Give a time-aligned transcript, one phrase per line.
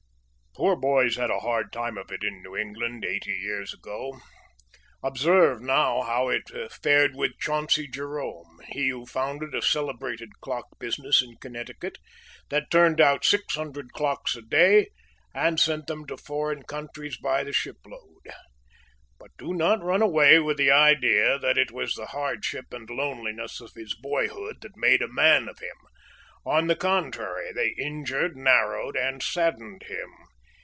[0.53, 4.19] Poor boys had a hard time of it in New England eighty years ago.
[5.01, 6.43] Observe, now, how it
[6.83, 11.99] fared with Chauncey Jerome, he who founded a celebrated clock business in Connecticut,
[12.49, 14.89] that turned out six hundred clocks a day,
[15.33, 18.27] and sent them to foreign countries by the ship load.
[19.19, 23.61] But do not run away with the idea that it was the hardship and loneliness
[23.61, 25.77] of his boyhood that "made a man of him."
[26.45, 30.09] On the contrary, they injured, narrowed, and saddened him.